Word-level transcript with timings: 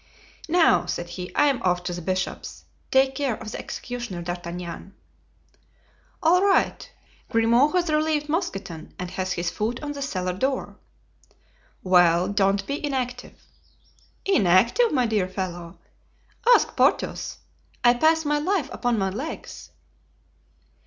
"Now," 0.49 0.87
said 0.87 1.09
he, 1.09 1.31
"I'm 1.35 1.61
off 1.61 1.83
to 1.83 1.93
the 1.93 2.01
bishop's. 2.01 2.63
Take 2.89 3.13
care 3.13 3.35
of 3.35 3.51
the 3.51 3.59
executioner, 3.59 4.23
D'Artagnan." 4.23 4.95
"All 6.23 6.43
right. 6.43 6.91
Grimaud 7.29 7.73
has 7.75 7.87
relieved 7.87 8.27
Mousqueton 8.27 8.95
and 8.97 9.11
has 9.11 9.33
his 9.33 9.51
foot 9.51 9.79
on 9.83 9.91
the 9.91 10.01
cellar 10.01 10.33
door." 10.33 10.79
"Well, 11.83 12.29
don't 12.29 12.65
be 12.65 12.83
inactive." 12.83 13.43
"Inactive, 14.25 14.91
my 14.91 15.05
dear 15.05 15.27
fellow! 15.27 15.77
Ask 16.51 16.75
Porthos. 16.75 17.37
I 17.83 17.93
pass 17.93 18.25
my 18.25 18.39
life 18.39 18.71
upon 18.73 18.97
my 18.97 19.11
legs." 19.11 19.69